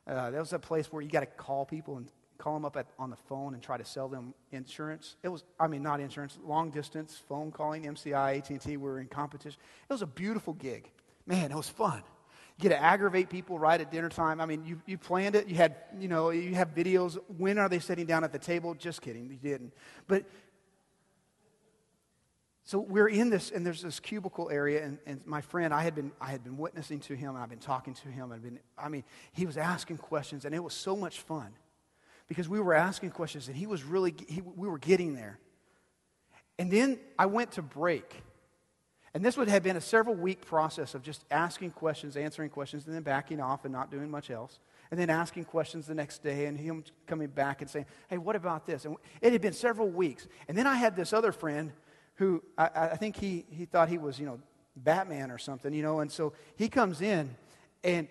[0.07, 2.11] Uh, that was a place where you got to call people and
[2.41, 5.17] call them up at, on the phone and try to sell them insurance.
[5.23, 8.69] It was, I mean, not insurance, long distance phone calling, MCI, AT&T.
[8.69, 9.61] We were in competition.
[9.89, 10.91] It was a beautiful gig.
[11.27, 12.03] Man, it was fun.
[12.59, 14.41] You get to aggravate people right at dinner time.
[14.41, 15.49] I mean, you, you planned it.
[15.49, 17.19] You had, you know, you have videos.
[17.37, 18.75] When are they sitting down at the table?
[18.75, 19.29] Just kidding.
[19.29, 19.73] You didn't.
[20.09, 20.25] But
[22.65, 25.95] so we're in this, and there's this cubicle area, and, and my friend, I had
[25.95, 28.31] been I had been witnessing to him, and I've been talking to him.
[28.31, 31.53] I've been, I mean, he was asking questions, and it was so much fun
[32.31, 35.41] because we were asking questions, and he was really he, we were getting there.
[36.61, 38.23] And then I went to break,
[39.13, 42.87] and this would have been a several week process of just asking questions, answering questions,
[42.87, 44.61] and then backing off and not doing much else.
[44.93, 48.37] And then asking questions the next day, and him coming back and saying, "Hey, what
[48.37, 51.73] about this?" And it had been several weeks, and then I had this other friend
[52.15, 54.39] who I, I think he, he thought he was, you know,
[54.77, 57.35] Batman or something, you know, and so he comes in
[57.83, 58.07] and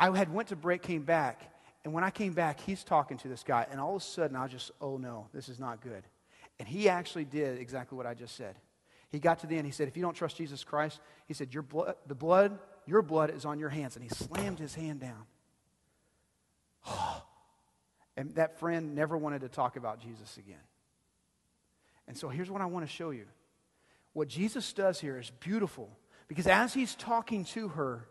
[0.00, 1.52] I had went to break, came back,
[1.84, 4.36] and when I came back, he's talking to this guy, and all of a sudden
[4.36, 6.02] I just, oh no, this is not good.
[6.58, 8.56] And he actually did exactly what I just said.
[9.10, 11.54] He got to the end, he said, if you don't trust Jesus Christ, he said,
[11.54, 13.96] your blood, the blood, your blood is on your hands.
[13.96, 15.24] And he slammed his hand down.
[18.16, 20.56] and that friend never wanted to talk about Jesus again.
[22.06, 23.26] And so here's what I want to show you
[24.14, 28.08] what Jesus does here is beautiful because as he's talking to her,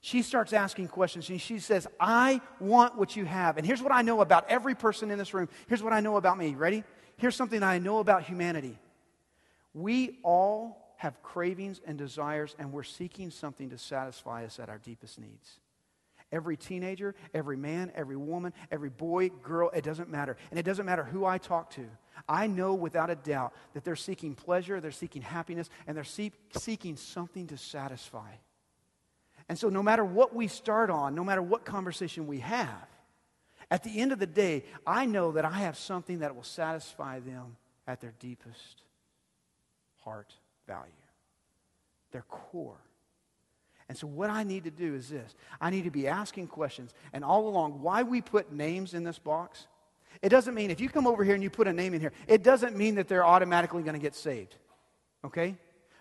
[0.00, 3.56] she starts asking questions and she says, I want what you have.
[3.56, 5.48] And here's what I know about every person in this room.
[5.66, 6.54] Here's what I know about me.
[6.54, 6.84] Ready?
[7.16, 8.78] Here's something I know about humanity.
[9.74, 14.78] We all have cravings and desires, and we're seeking something to satisfy us at our
[14.78, 15.60] deepest needs.
[16.30, 20.36] Every teenager, every man, every woman, every boy, girl, it doesn't matter.
[20.50, 21.86] And it doesn't matter who I talk to.
[22.28, 26.32] I know without a doubt that they're seeking pleasure, they're seeking happiness, and they're see-
[26.56, 28.30] seeking something to satisfy.
[29.48, 32.86] And so, no matter what we start on, no matter what conversation we have,
[33.70, 37.20] at the end of the day, I know that I have something that will satisfy
[37.20, 37.56] them
[37.86, 38.82] at their deepest
[40.04, 40.32] heart
[40.66, 40.90] value,
[42.12, 42.80] their core.
[43.88, 46.92] And so, what I need to do is this I need to be asking questions.
[47.12, 49.66] And all along, why we put names in this box,
[50.20, 52.12] it doesn't mean if you come over here and you put a name in here,
[52.26, 54.56] it doesn't mean that they're automatically going to get saved.
[55.24, 55.56] Okay?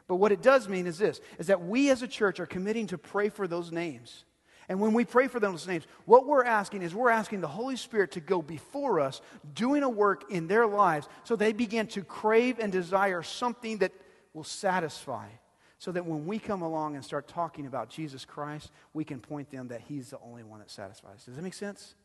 [0.07, 2.87] But what it does mean is this is that we as a church are committing
[2.87, 4.23] to pray for those names.
[4.69, 7.77] And when we pray for those names, what we're asking is we're asking the Holy
[7.77, 9.21] Spirit to go before us,
[9.53, 13.93] doing a work in their lives so they begin to crave and desire something that
[14.33, 15.27] will satisfy
[15.79, 19.51] so that when we come along and start talking about Jesus Christ, we can point
[19.51, 21.23] them that He's the only one that satisfies.
[21.23, 21.95] Does that make sense?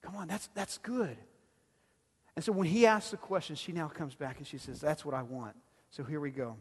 [0.00, 1.16] Come on, that's, that's good.
[2.36, 5.04] And so when he asks the question, she now comes back and she says, That's
[5.04, 5.56] what I want.
[5.90, 6.56] So here we go.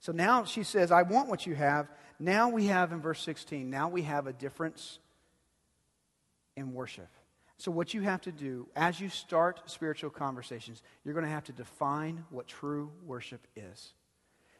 [0.00, 1.88] So now she says, I want what you have.
[2.18, 4.98] Now we have in verse 16, now we have a difference
[6.56, 7.08] in worship.
[7.58, 11.44] So, what you have to do as you start spiritual conversations, you're going to have
[11.44, 13.94] to define what true worship is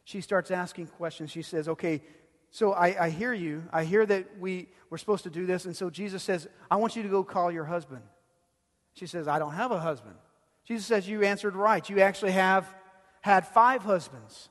[0.06, 1.32] she starts asking questions.
[1.32, 2.00] She says, Okay,
[2.52, 3.64] so I, I hear you.
[3.72, 5.66] I hear that we, we're supposed to do this.
[5.66, 8.02] And so Jesus says, I want you to go call your husband.
[8.94, 10.14] She says, I don't have a husband.
[10.64, 11.86] Jesus says, You answered right.
[11.90, 12.72] You actually have
[13.26, 14.48] had five husbands.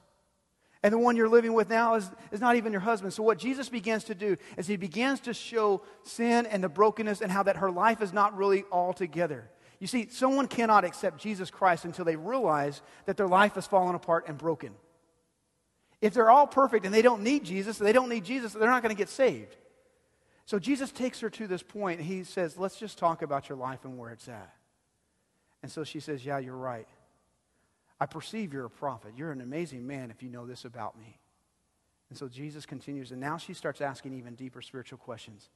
[0.83, 3.13] And the one you're living with now is, is not even your husband.
[3.13, 7.21] So, what Jesus begins to do is he begins to show sin and the brokenness
[7.21, 9.49] and how that her life is not really all together.
[9.79, 13.95] You see, someone cannot accept Jesus Christ until they realize that their life has fallen
[13.95, 14.73] apart and broken.
[16.01, 18.83] If they're all perfect and they don't need Jesus, they don't need Jesus, they're not
[18.83, 19.55] going to get saved.
[20.45, 22.01] So Jesus takes her to this point.
[22.01, 24.53] He says, Let's just talk about your life and where it's at.
[25.63, 26.87] And so she says, Yeah, you're right.
[27.99, 29.13] I perceive you're a prophet.
[29.15, 31.19] You're an amazing man if you know this about me.
[32.09, 35.49] And so Jesus continues, and now she starts asking even deeper spiritual questions.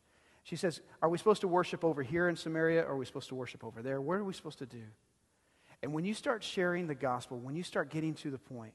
[0.43, 3.30] She says, Are we supposed to worship over here in Samaria or are we supposed
[3.30, 4.02] to worship over there?
[4.02, 4.84] What are we supposed to do?
[5.84, 8.73] And when you start sharing the gospel, when you start getting to the point,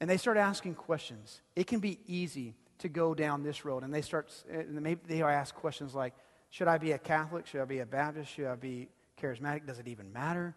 [0.00, 1.40] and they start asking questions.
[1.56, 3.84] It can be easy to go down this road.
[3.84, 6.12] And they start, and maybe they ask questions like,
[6.50, 7.46] should I be a Catholic?
[7.46, 8.32] Should I be a Baptist?
[8.32, 8.88] Should I be
[9.20, 9.66] charismatic?
[9.66, 10.54] Does it even matter?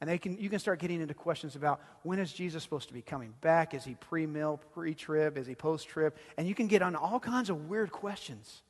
[0.00, 2.94] And they can, you can start getting into questions about when is Jesus supposed to
[2.94, 3.72] be coming back?
[3.72, 5.38] Is he pre mill, pre trib?
[5.38, 6.14] Is he post trib?
[6.36, 8.62] And you can get on all kinds of weird questions.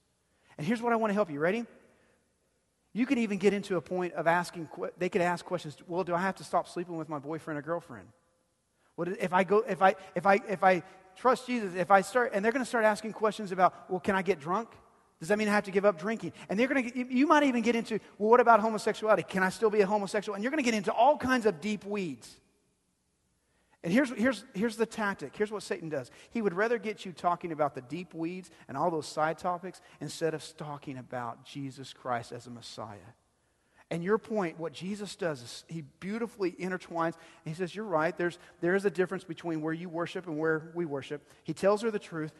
[0.56, 1.40] And here's what I want to help you.
[1.40, 1.64] Ready?
[2.92, 6.14] You could even get into a point of asking, they could ask questions, well, do
[6.14, 8.08] I have to stop sleeping with my boyfriend or girlfriend?
[8.94, 10.82] What if I go, if I, if I, if I
[11.16, 14.14] trust Jesus, if I start, and they're going to start asking questions about, well, can
[14.14, 14.70] I get drunk?
[15.18, 16.32] Does that mean I have to give up drinking?
[16.48, 19.22] And they're going to, you might even get into, well, what about homosexuality?
[19.22, 20.34] Can I still be a homosexual?
[20.34, 22.38] And you're going to get into all kinds of deep weeds.
[23.82, 25.34] And here's, here's, here's the tactic.
[25.36, 26.10] Here's what Satan does.
[26.30, 29.80] He would rather get you talking about the deep weeds and all those side topics
[30.00, 32.96] instead of talking about Jesus Christ as a Messiah.
[33.90, 37.14] And your point, what Jesus does is he beautifully intertwines.
[37.44, 38.16] He says, You're right.
[38.16, 41.22] There's, there is a difference between where you worship and where we worship.
[41.44, 42.32] He tells her the truth.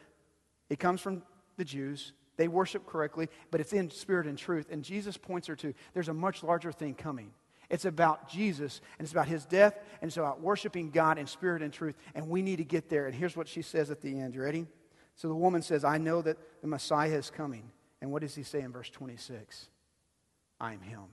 [0.68, 1.22] It comes from
[1.56, 2.12] the Jews.
[2.36, 4.66] They worship correctly, but it's in spirit and truth.
[4.70, 7.30] And Jesus points her to there's a much larger thing coming.
[7.68, 11.62] It's about Jesus, and it's about his death, and it's about worshiping God in spirit
[11.62, 11.96] and truth.
[12.14, 13.06] And we need to get there.
[13.06, 14.34] And here's what she says at the end.
[14.34, 14.66] You ready?
[15.16, 17.70] So the woman says, I know that the Messiah is coming.
[18.00, 19.68] And what does he say in verse 26?
[20.60, 21.04] I am him.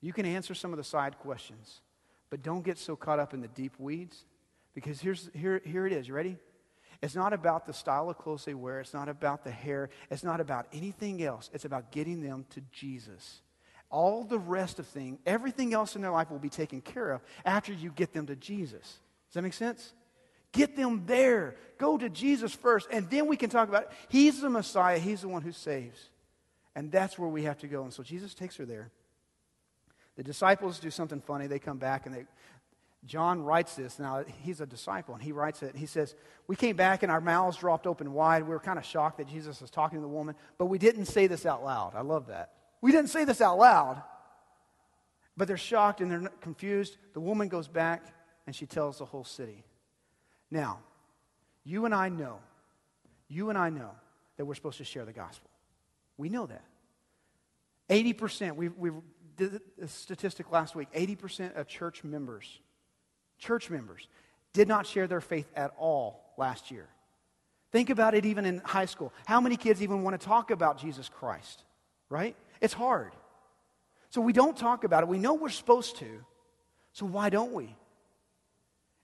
[0.00, 1.82] You can answer some of the side questions,
[2.30, 4.24] but don't get so caught up in the deep weeds
[4.74, 6.08] because here's, here, here it is.
[6.08, 6.38] You ready?
[7.02, 8.80] It's not about the style of clothes they wear.
[8.80, 9.88] It's not about the hair.
[10.10, 11.48] It's not about anything else.
[11.54, 13.40] It's about getting them to Jesus.
[13.88, 17.22] All the rest of things, everything else in their life will be taken care of
[17.44, 18.80] after you get them to Jesus.
[18.80, 19.94] Does that make sense?
[20.52, 21.56] Get them there.
[21.78, 23.90] Go to Jesus first, and then we can talk about it.
[24.08, 26.10] He's the Messiah, He's the one who saves.
[26.74, 27.82] And that's where we have to go.
[27.84, 28.90] And so Jesus takes her there.
[30.16, 31.46] The disciples do something funny.
[31.46, 32.26] They come back and they,
[33.06, 33.98] John writes this.
[33.98, 35.74] Now, he's a disciple, and he writes it.
[35.74, 36.14] He says,
[36.46, 38.42] We came back and our mouths dropped open wide.
[38.42, 41.06] We were kind of shocked that Jesus was talking to the woman, but we didn't
[41.06, 41.94] say this out loud.
[41.94, 42.52] I love that.
[42.82, 44.02] We didn't say this out loud,
[45.36, 46.98] but they're shocked and they're confused.
[47.14, 48.04] The woman goes back
[48.46, 49.64] and she tells the whole city.
[50.50, 50.80] Now,
[51.64, 52.38] you and I know,
[53.28, 53.92] you and I know
[54.36, 55.50] that we're supposed to share the gospel.
[56.16, 56.64] We know that.
[57.88, 58.90] 80%, we, we
[59.36, 62.60] did a statistic last week 80% of church members
[63.40, 64.06] church members
[64.52, 66.86] did not share their faith at all last year.
[67.72, 69.12] Think about it even in high school.
[69.26, 71.64] How many kids even want to talk about Jesus Christ?
[72.08, 72.36] Right?
[72.60, 73.12] It's hard.
[74.10, 75.08] So we don't talk about it.
[75.08, 76.24] We know we're supposed to.
[76.92, 77.76] So why don't we?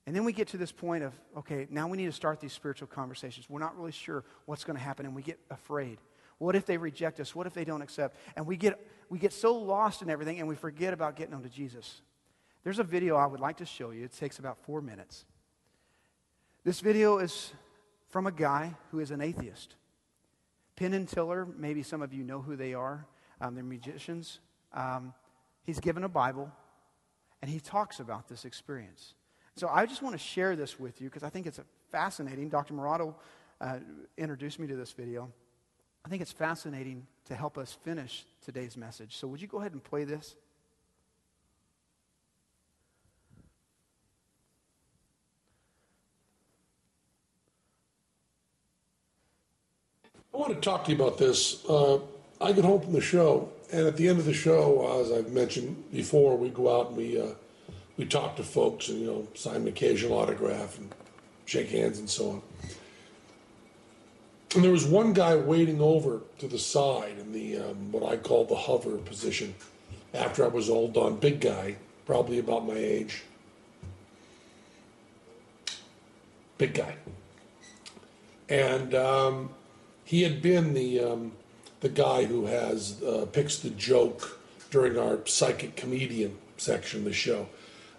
[0.07, 2.53] And then we get to this point of, okay, now we need to start these
[2.53, 3.49] spiritual conversations.
[3.49, 5.99] We're not really sure what's going to happen, and we get afraid.
[6.39, 7.35] What if they reject us?
[7.35, 8.17] What if they don't accept?
[8.37, 11.43] And we get, we get so lost in everything, and we forget about getting them
[11.43, 12.03] to Jesus.
[12.67, 14.03] There's a video I would like to show you.
[14.03, 15.25] It takes about four minutes.
[16.65, 17.53] This video is
[18.09, 19.77] from a guy who is an atheist.
[20.75, 23.07] Penn and Teller, maybe some of you know who they are.
[23.41, 24.41] Um, they're musicians.
[24.73, 25.15] Um,
[25.63, 26.51] he's given a Bible,
[27.41, 29.15] and he talks about this experience.
[29.55, 31.61] So I just want to share this with you because I think it's
[31.93, 32.49] fascinating.
[32.49, 32.75] Dr.
[32.75, 33.15] Morado
[33.61, 33.79] uh,
[34.19, 35.31] introduced me to this video.
[36.05, 39.19] I think it's fascinating to help us finish today's message.
[39.19, 40.35] So would you go ahead and play this?
[50.37, 51.65] I want to talk to you about this.
[51.65, 51.99] Uh,
[52.43, 55.33] I get home from the show, and at the end of the show, as I've
[55.33, 57.29] mentioned before, we go out and we uh,
[57.97, 60.95] we talk to folks and you know sign an occasional autograph and
[61.47, 62.43] shake hands and so on.
[64.55, 68.19] And there was one guy waiting over to the side in the um, what I
[68.19, 69.55] call the hover position.
[70.13, 73.23] After I was all done, big guy, probably about my age,
[76.59, 76.95] big guy,
[78.51, 78.95] and.
[78.95, 79.49] Um,
[80.07, 81.33] he had been the um,
[81.81, 84.41] the guy who has uh, picks the joke
[84.71, 87.47] during our psychic comedian section of the show.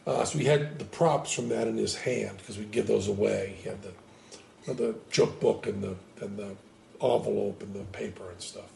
[0.07, 3.07] Uh, so he had the props from that in his hand because we'd give those
[3.07, 3.57] away.
[3.61, 6.55] He had the the joke book and the and the
[7.01, 8.71] envelope and the paper and stuff.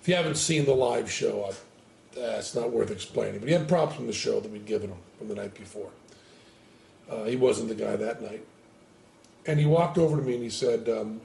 [0.00, 3.40] If you haven't seen the live show, I, uh, it's not worth explaining.
[3.40, 5.90] But he had props from the show that we'd given him from the night before.
[7.10, 8.44] Uh, he wasn't the guy that night.
[9.44, 11.20] And he walked over to me and he said, um,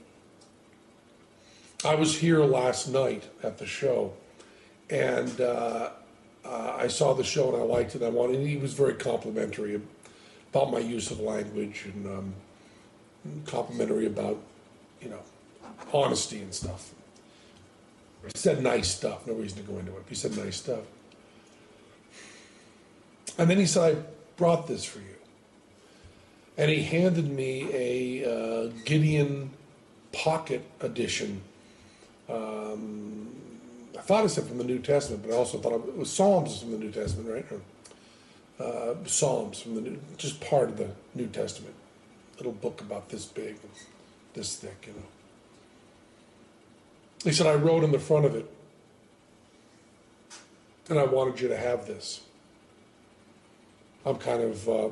[1.84, 4.14] I was here last night at the show,
[4.88, 5.90] and uh,
[6.42, 8.02] uh, I saw the show and I liked it.
[8.02, 8.46] I wanted.
[8.46, 9.78] He was very complimentary
[10.50, 12.34] about my use of language and um,
[13.44, 14.38] complimentary about,
[15.02, 15.20] you know,
[15.92, 16.94] honesty and stuff.
[18.24, 19.26] He said nice stuff.
[19.26, 20.04] No reason to go into it.
[20.08, 20.84] He said nice stuff.
[23.36, 24.02] And then he said, "I
[24.38, 25.16] brought this for you."
[26.56, 29.50] And he handed me a uh, Gideon
[30.12, 31.42] Pocket Edition
[32.28, 33.28] um,
[33.96, 36.60] I thought it said from the New Testament, but I also thought it was Psalms
[36.60, 37.60] from the New Testament, right?
[38.58, 41.74] uh, Psalms from the New, just part of the New Testament.
[42.38, 43.56] Little book about this big,
[44.34, 45.06] this thick, you know.
[47.22, 48.50] He said, I wrote on the front of it,
[50.88, 52.20] and I wanted you to have this.
[54.04, 54.88] I'm kind of uh,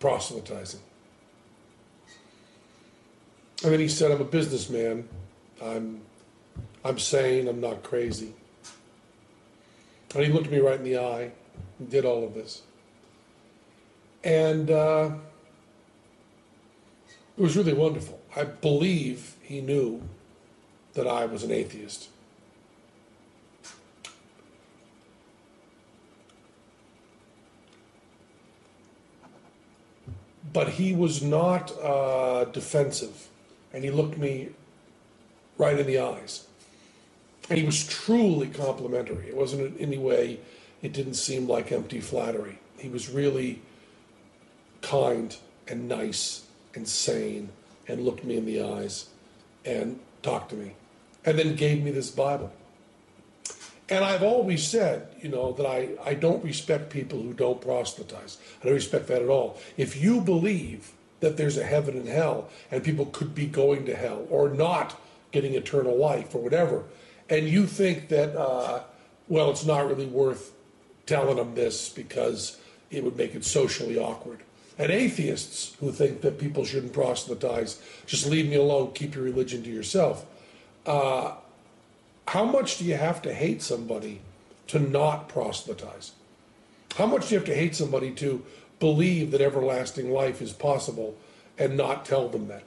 [0.00, 0.80] proselytizing.
[3.62, 5.08] And then he said, I'm a businessman.
[5.62, 6.00] I'm,
[6.84, 7.48] I'm sane.
[7.48, 8.34] I'm not crazy.
[10.14, 11.32] And he looked me right in the eye
[11.78, 12.62] and did all of this.
[14.24, 15.10] And uh,
[17.36, 18.20] it was really wonderful.
[18.34, 20.02] I believe he knew
[20.94, 22.08] that I was an atheist.
[30.52, 33.28] But he was not uh, defensive,
[33.72, 34.48] and he looked me
[35.58, 36.46] right in the eyes.
[37.50, 39.28] And he was truly complimentary.
[39.28, 40.40] It wasn't in any way,
[40.82, 42.58] it didn't seem like empty flattery.
[42.78, 43.60] He was really
[44.80, 45.36] kind
[45.66, 47.50] and nice and sane
[47.88, 49.08] and looked me in the eyes
[49.64, 50.74] and talked to me
[51.24, 52.52] and then gave me this Bible.
[53.90, 58.36] And I've always said, you know, that I, I don't respect people who don't proselytize.
[58.60, 59.58] I don't respect that at all.
[59.76, 63.96] If you believe that there's a heaven and hell and people could be going to
[63.96, 65.00] hell or not
[65.30, 66.84] getting eternal life or whatever,
[67.28, 68.80] and you think that, uh,
[69.28, 70.52] well, it's not really worth
[71.06, 72.58] telling them this because
[72.90, 74.40] it would make it socially awkward.
[74.78, 79.62] And atheists who think that people shouldn't proselytize, just leave me alone, keep your religion
[79.64, 80.24] to yourself.
[80.86, 81.32] Uh,
[82.28, 84.20] how much do you have to hate somebody
[84.68, 86.12] to not proselytize?
[86.96, 88.44] How much do you have to hate somebody to
[88.78, 91.16] believe that everlasting life is possible
[91.58, 92.62] and not tell them that?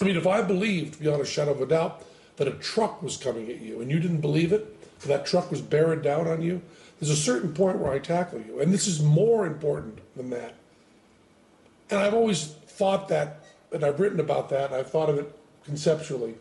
[0.00, 2.04] I mean, if I believed beyond a shadow of a doubt
[2.36, 5.60] that a truck was coming at you and you didn't believe it, that truck was
[5.60, 6.62] bearing down on you,
[7.00, 8.60] there's a certain point where I tackle you.
[8.60, 10.54] And this is more important than that.
[11.90, 15.38] And I've always thought that, and I've written about that, and I've thought of it
[15.64, 16.34] conceptually.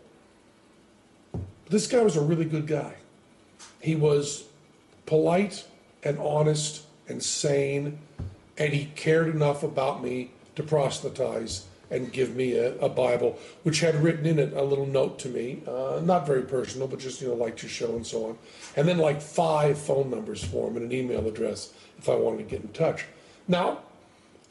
[1.70, 2.96] This guy was a really good guy.
[3.82, 4.46] He was
[5.06, 5.66] polite
[6.04, 8.00] and honest and sane,
[8.58, 13.80] and he cared enough about me to proselytize and give me a, a Bible, which
[13.80, 17.22] had written in it a little note to me, uh, not very personal, but just,
[17.22, 18.38] you know, like your show and so on.
[18.76, 22.38] And then like five phone numbers for him and an email address if I wanted
[22.38, 23.06] to get in touch.
[23.48, 23.80] Now,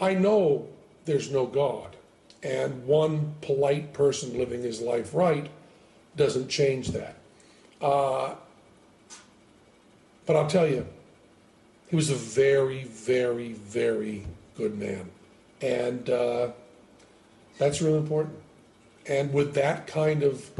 [0.00, 0.68] I know
[1.04, 1.96] there's no God,
[2.42, 5.50] and one polite person living his life right
[6.16, 7.16] doesn't change that.
[7.80, 8.34] Uh,
[10.24, 10.86] but I'll tell you,
[11.88, 14.26] he was a very, very, very
[14.56, 15.10] good man.
[15.60, 16.50] And uh,
[17.58, 18.36] that's really important.
[19.06, 20.50] And with that kind of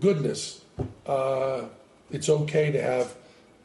[0.00, 0.62] goodness,
[1.06, 1.64] uh,
[2.10, 3.14] it's okay to have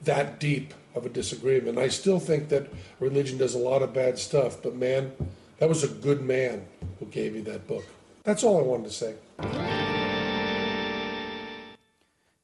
[0.03, 1.77] that deep of a disagreement.
[1.77, 2.67] I still think that
[2.99, 5.11] religion does a lot of bad stuff, but man,
[5.59, 6.65] that was a good man
[6.99, 7.85] who gave you that book.
[8.23, 9.15] That's all I wanted to say.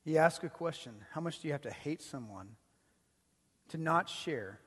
[0.04, 2.50] He asked a question How much do you have to hate someone
[3.70, 4.60] to not share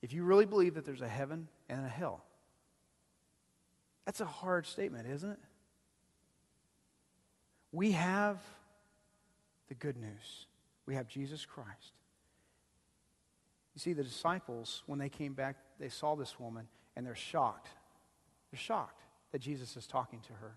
[0.00, 2.24] if you really believe that there's a heaven and a hell?
[4.08, 5.38] That's a hard statement, isn't it?
[7.72, 8.38] We have
[9.68, 10.46] the good news.
[10.86, 11.92] We have Jesus Christ.
[13.74, 17.68] You see, the disciples, when they came back, they saw this woman and they're shocked.
[18.50, 19.02] They're shocked
[19.32, 20.56] that Jesus is talking to her.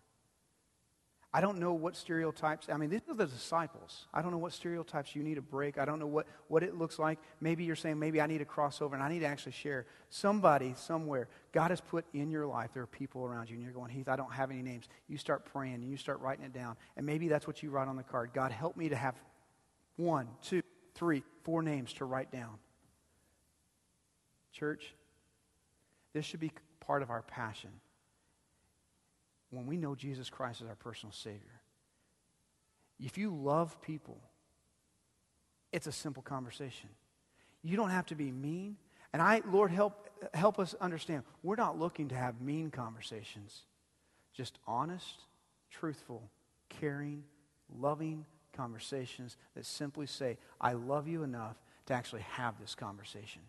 [1.34, 4.07] I don't know what stereotypes, I mean, these are the disciples.
[4.13, 5.77] I don't know what stereotypes you need to break.
[5.77, 7.19] I don't know what, what it looks like.
[7.39, 9.86] Maybe you're saying, maybe I need to cross over and I need to actually share.
[10.09, 13.71] Somebody, somewhere, God has put in your life, there are people around you, and you're
[13.71, 14.89] going, Heath, I don't have any names.
[15.07, 16.75] You start praying and you start writing it down.
[16.97, 18.32] And maybe that's what you write on the card.
[18.34, 19.15] God, help me to have
[19.95, 20.61] one, two,
[20.95, 22.57] three, four names to write down.
[24.51, 24.93] Church,
[26.11, 26.51] this should be
[26.82, 27.69] part of our passion
[29.51, 31.61] when we know Jesus Christ as our personal Savior.
[32.99, 34.17] If you love people,
[35.71, 36.89] it's a simple conversation.
[37.63, 38.77] You don't have to be mean.
[39.13, 43.61] And I, Lord, help, help us understand we're not looking to have mean conversations,
[44.33, 45.25] just honest,
[45.69, 46.29] truthful,
[46.69, 47.23] caring,
[47.79, 53.41] loving conversations that simply say, I love you enough to actually have this conversation.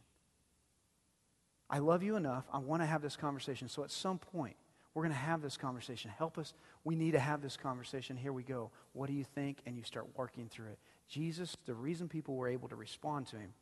[1.71, 2.45] I love you enough.
[2.53, 3.69] I want to have this conversation.
[3.69, 4.57] So at some point,
[4.95, 6.11] we're going to have this conversation.
[6.17, 6.53] Help us.
[6.85, 8.17] We need to have this conversation.
[8.17, 8.71] Here we go.
[8.93, 9.59] What do you think?
[9.67, 10.79] And you start working through it.
[11.09, 13.55] Jesus, the reason people were able to respond to him,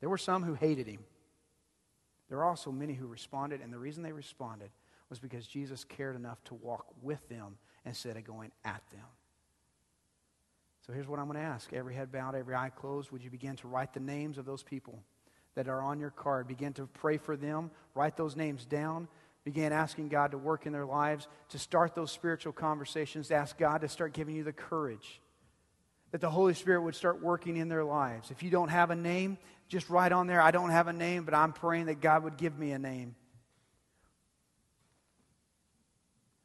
[0.00, 1.00] there were some who hated him.
[2.28, 4.70] There are also many who responded, and the reason they responded
[5.08, 9.06] was because Jesus cared enough to walk with them instead of going at them.
[10.86, 13.10] So here's what I'm going to ask every head bowed, every eye closed.
[13.10, 15.02] Would you begin to write the names of those people
[15.58, 16.46] that are on your card.
[16.46, 19.08] Begin to pray for them, write those names down,
[19.44, 23.56] begin asking God to work in their lives, to start those spiritual conversations, to ask
[23.56, 25.20] God to start giving you the courage.
[26.10, 28.30] That the Holy Spirit would start working in their lives.
[28.30, 31.24] If you don't have a name, just write on there, I don't have a name,
[31.24, 33.14] but I'm praying that God would give me a name.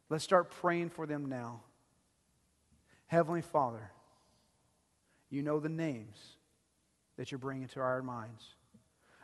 [0.10, 1.62] Let's start praying for them now.
[3.08, 3.92] Heavenly Father,
[5.30, 6.18] you know the names
[7.18, 8.44] that you're bringing to our minds.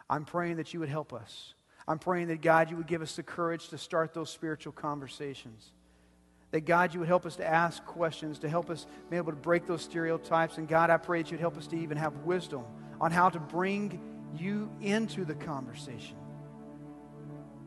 [0.09, 1.53] I'm praying that you would help us.
[1.89, 5.71] I'm praying that, God, you would give us the courage to start those spiritual conversations.
[6.51, 9.37] That, God, you would help us to ask questions, to help us be able to
[9.37, 10.59] break those stereotypes.
[10.59, 12.63] And, God, I pray that you'd help us to even have wisdom
[13.01, 13.99] on how to bring
[14.37, 16.15] you into the conversation.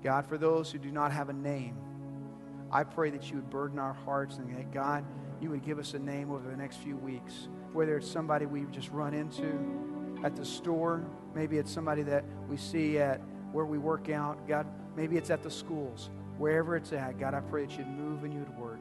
[0.04, 1.76] God, for those who do not have a name,
[2.70, 5.04] I pray that you would burden our hearts and that, God,
[5.40, 7.48] you would give us a name over the next few weeks.
[7.72, 11.04] Whether it's somebody we've just run into at the store,
[11.34, 13.20] maybe it's somebody that we see at
[13.52, 14.46] where we work out.
[14.48, 16.10] God, maybe it's at the schools.
[16.38, 18.71] Wherever it's at, God, I pray that you'd move and you'd work.